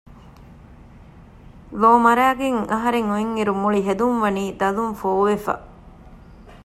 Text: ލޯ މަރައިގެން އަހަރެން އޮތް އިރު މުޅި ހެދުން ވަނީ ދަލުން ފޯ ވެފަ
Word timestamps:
ލޯ 1.81 1.91
މަރައިގެން 2.05 2.59
އަހަރެން 2.71 3.09
އޮތް 3.11 3.31
އިރު 3.37 3.53
މުޅި 3.61 3.79
ހެދުން 3.87 4.17
ވަނީ 4.23 4.43
ދަލުން 4.59 4.93
ފޯ 4.99 5.09
ވެފަ 5.27 5.55